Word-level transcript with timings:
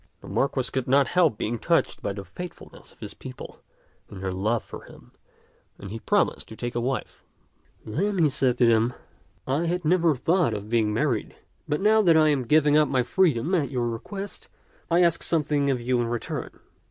The 0.21 0.27
Marquis 0.27 0.71
could 0.73 0.87
not 0.87 1.09
help 1.09 1.37
being 1.37 1.59
touched 1.59 2.01
by 2.01 2.13
the 2.13 2.25
faithfulness 2.25 2.91
of 2.91 2.99
his 3.01 3.13
people 3.13 3.61
in 4.09 4.19
their 4.19 4.31
love 4.31 4.63
for 4.63 4.85
him, 4.85 5.11
and 5.77 5.91
he 5.91 5.99
promised 5.99 6.47
to 6.47 6.55
take 6.55 6.73
a 6.73 6.81
wife. 6.81 7.23
Then 7.85 8.17
he 8.17 8.27
said 8.27 8.57
to 8.57 8.65
them," 8.65 8.95
I 9.47 9.65
had 9.65 9.85
never 9.85 10.15
thought 10.15 10.55
of 10.55 10.71
being 10.71 10.91
married, 10.91 11.35
but 11.69 11.81
now 11.81 12.01
that 12.01 12.17
I 12.17 12.29
am 12.29 12.45
giving 12.47 12.75
up 12.75 12.89
my 12.89 13.03
freedom 13.03 13.53
at 13.53 13.69
your 13.69 13.87
request, 13.89 14.47
I 14.89 15.03
ask 15.03 15.21
something 15.21 15.69
of 15.69 15.79
you 15.79 16.01
in 16.01 16.07
return. 16.07 16.49